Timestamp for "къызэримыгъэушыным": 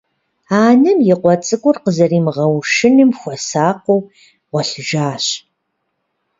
1.83-3.11